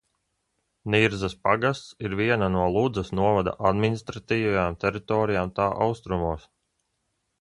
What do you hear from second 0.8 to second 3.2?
Nirzas pagasts ir viena no Ludzas